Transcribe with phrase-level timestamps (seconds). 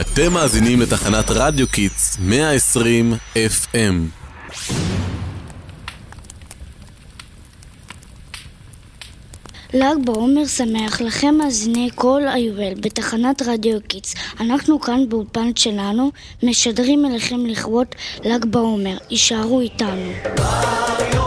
[0.00, 3.94] אתם מאזינים לתחנת רדיו Kids 120 FM.
[9.74, 14.14] ל"ג בעומר שמח לכם מאזיני כל היובל בתחנת רדיו Kids.
[14.40, 16.10] אנחנו כאן באולפן שלנו
[16.42, 17.86] משדרים אליכם לכבוד
[18.24, 18.96] ל"ג בעומר.
[19.10, 20.12] הישארו איתנו.
[20.36, 21.23] שמעון,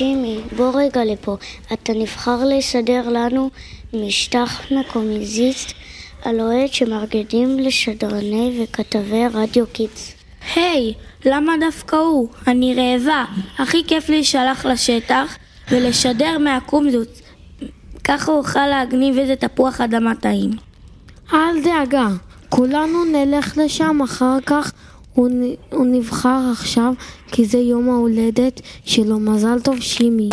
[0.00, 1.36] שימי, בוא רגע לפה.
[1.72, 3.50] אתה נבחרת לשדר לנו
[3.92, 5.72] מהשטח מהקומזיץ
[6.24, 10.14] המיוחד שמארגנים לשדרני וכתבי רדיו Kids.
[10.54, 12.28] היי, למה דווקא הוא?
[12.46, 13.24] אני רעבה.
[13.58, 15.36] הכי כיף לי ללכת לשטח
[15.70, 17.22] ולשדר מהקומזיץ.
[18.04, 20.50] ככה אוכל להגניב איזה תפוח אדמה טעים.
[21.32, 22.08] אל דאגה,
[22.48, 24.69] כולנו נלך לשם אחר כך.
[25.20, 25.30] הוא,
[25.72, 26.92] הוא נבחר עכשיו
[27.32, 29.18] כי זה יום ההולדת שלו.
[29.18, 30.28] מזל טוב, שימי.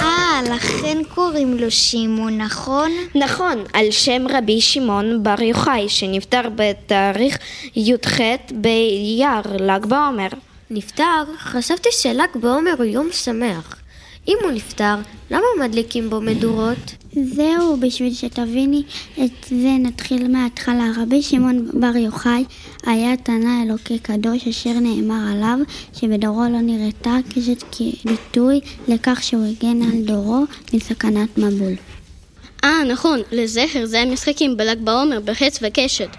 [0.00, 2.90] אה, לכן קוראים לו שמעון, נכון?
[3.14, 7.38] נכון, על שם רבי שמעון בר יוחאי, שנפטר בתאריך
[7.76, 8.20] י"ח
[8.54, 10.28] באייר, ל"ג בעומר.
[10.70, 11.24] נפטר?
[11.38, 13.81] חשבתי של"ג בעומר הוא יום שמח.
[14.28, 14.94] אם הוא נפטר,
[15.30, 16.94] למה מדליקים בו מדורות?
[17.12, 18.82] זהו, בשביל שתביני
[19.24, 20.90] את זה נתחיל מההתחלה.
[20.96, 22.44] רבי שמעון בר יוחאי
[22.86, 25.58] היה תנא אלוקי קדוש אשר נאמר עליו
[25.94, 31.72] שבדורו לא נראתה קשת כביטוי לכך שהוא הגן על דורו מסכנת מבול.
[32.64, 36.16] אה, נכון, לזכר זה המשחקים בל"ג בעומר בחץ וקשת.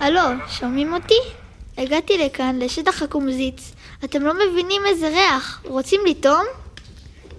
[0.00, 1.43] הלו, שומעים אותי?
[1.78, 3.72] הגעתי לכאן, לשטח הקומזיץ.
[4.04, 5.62] אתם לא מבינים איזה ריח.
[5.64, 6.44] רוצים לטעום?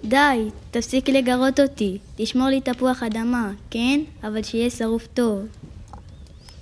[0.03, 1.97] די, תפסיק לגרות אותי.
[2.16, 4.00] תשמור לי תפוח אדמה, כן?
[4.23, 5.39] אבל שיהיה שרוף טוב.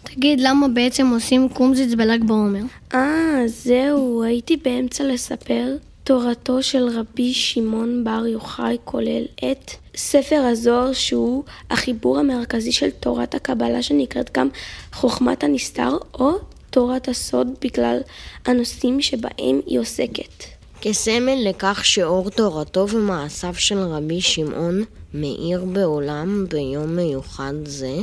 [0.03, 2.61] תגיד, למה בעצם עושים קומזיץ בל"ג בעומר?
[2.93, 5.77] אה, זהו, הייתי באמצע לספר.
[6.03, 13.35] תורתו של רבי שמעון בר יוחאי כולל את ספר הזוהר שהוא החיבור המרכזי של תורת
[13.35, 14.49] הקבלה שנקראת גם
[14.93, 16.31] חוכמת הנסתר או
[16.73, 17.97] תורת הסוד בגלל
[18.45, 20.43] הנושאים שבהם היא עוסקת.
[20.81, 24.83] כסמל לכך שאור תורתו ומעשיו של רבי שמעון
[25.13, 27.95] מאיר בעולם ביום מיוחד זה,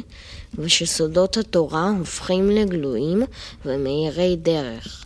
[0.55, 3.23] ושסודות התורה הופכים לגלויים
[3.65, 5.05] ומאירי דרך.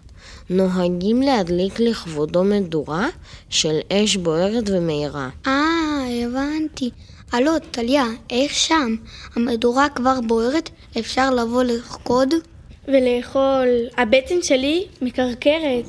[0.51, 3.09] נוהגים להדליק לכבודו מדורה
[3.51, 5.29] של אש בוערת ומאירה.
[5.47, 6.91] אה, הבנתי.
[7.33, 8.97] הלו, טליה, איך שם?
[9.37, 10.71] המדורה כבר בוערת?
[10.99, 12.35] אפשר לבוא לרקוד?
[12.89, 13.69] ולאכול.
[13.97, 15.84] הבטן שלי מקרקרת.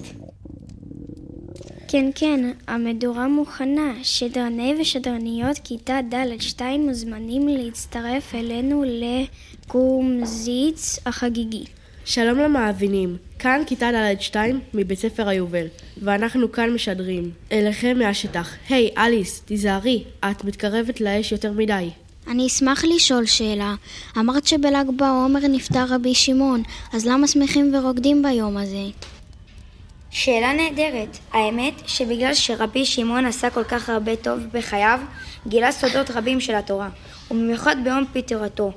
[1.88, 3.94] כן, כן, המדורה מוכנה.
[4.04, 8.84] שדרני ושדרניות כיתה ד'-2 מוזמנים להצטרף אלינו
[9.68, 11.64] לקומזיץ החגיגי.
[12.06, 14.36] שלום למאזינים, כאן כיתה ד'-2
[14.74, 15.66] מבית ספר היובל,
[16.02, 18.56] ואנחנו כאן משדרים אליכם מהשטח.
[18.70, 21.90] היי, אליס, תיזהרי, את מתקרבת לאש יותר מדי.
[22.28, 23.76] אני אשמח לשאול שאלה.
[24.18, 26.64] אמרת שבל"ג בעומר נפטר רבי שמעון,
[26.94, 28.84] אז למה שמחים ורוקדים ביום הזה?
[30.10, 31.18] שאלה נהדרת.
[31.34, 35.00] האמת שבגלל שרבי שמעון עשה כל כך הרבה טוב בחייו,
[35.48, 36.90] גילה סודות רבים של התורה,
[37.32, 38.72] ובמיוחד ביום פטירתו.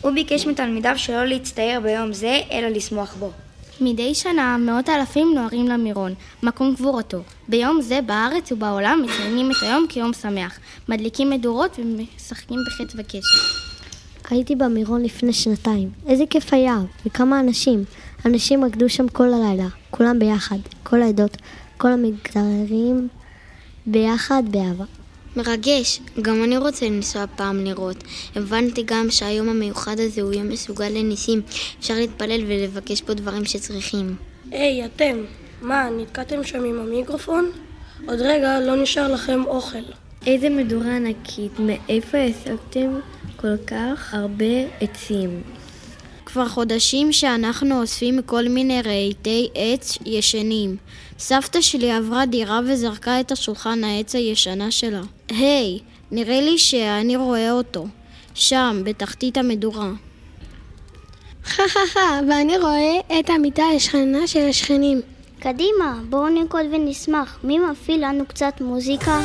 [0.00, 3.30] הוא ביקש מתלמידיו שלא להצטער ביום זה, אלא לשמוח בו.
[3.80, 7.18] מדי שנה מאות אלפים נוהרים למירון, מקום קבורתו.
[7.48, 10.58] ביום זה בארץ ובעולם מציינים את היום כיום שמח.
[10.88, 13.64] מדליקים מדורות ומשחקים בחץ וקשת.
[14.30, 15.90] הייתי במירון לפני שנתיים.
[16.06, 17.84] איזה כיף היה, וכמה אנשים.
[18.26, 21.36] אנשים רקדו שם כל הלילה, כולם ביחד, כל העדות,
[21.76, 23.08] כל המגזרים,
[23.86, 24.84] ביחד באהבה.
[25.36, 28.04] מרגש, גם אני רוצה לנסוע פעם לראות.
[28.36, 31.42] הבנתי גם שהיום המיוחד הזה הוא יום מסוגל לניסים.
[31.80, 34.16] אפשר להתפלל ולבקש פה דברים שצריכים.
[34.50, 35.16] היי, אתם,
[35.62, 37.50] מה, נתקעתם שם עם המיקרופון?
[38.06, 39.78] עוד רגע לא נשאר לכם אוכל.
[40.26, 42.98] איזה מדורה ענקית, מאיפה השגתם
[43.36, 45.42] כל כך הרבה עצים?
[46.34, 50.76] כבר חודשים שאנחנו אוספים כל מיני רהיטי עץ ישנים.
[51.18, 55.00] סבתא שלי עברה דירה וזרקה את השולחן העץ הישנה שלה.
[55.28, 55.78] היי,
[56.10, 57.86] נראה לי שאני רואה אותו.
[58.34, 59.90] שם, בתחתית המדורה.
[61.44, 65.00] חה חה חה, ואני רואה את המיטה השכנה של השכנים.
[65.40, 67.38] קדימה, בואו נרקוד ונשמח.
[67.44, 69.20] מי מפעיל לנו קצת מוזיקה?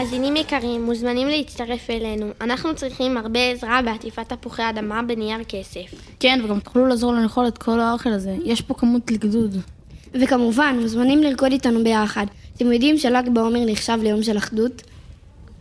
[0.00, 2.26] מאזינים יקרים, מוזמנים להצטרף אלינו.
[2.40, 5.94] אנחנו צריכים הרבה עזרה בעטיפת תפוחי אדמה בנייר כסף.
[6.20, 8.36] כן, וגם תוכלו לעזור לנו לאכול את כל האוכל הזה.
[8.44, 9.56] יש פה כמות לגדוד.
[10.14, 12.26] וכמובן, מוזמנים לרקוד איתנו ביחד.
[12.56, 14.82] אתם יודעים של"ג בעומר נחשב ליום של אחדות?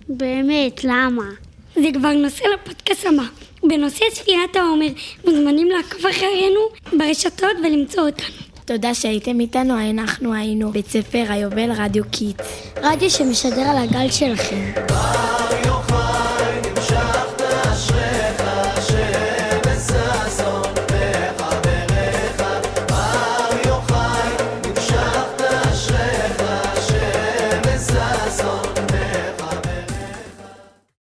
[0.09, 1.29] באמת, למה?
[1.75, 3.23] זה כבר נושא לפודקאסט הבא.
[3.63, 4.87] בנושא ספירת העומר,
[5.25, 6.59] מוזמנים לעקוב אחרינו
[6.97, 8.35] ברשתות ולמצוא אותנו.
[8.65, 12.68] תודה שהייתם איתנו, אנחנו היינו בית ספר היובל רדיו Kids.
[12.83, 14.71] רדיו שמשדר על הגל שלכם.